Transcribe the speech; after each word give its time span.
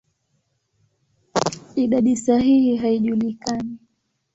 Idadi 1.83 2.15
sahihi 2.15 2.77
haijulikani. 2.77 3.77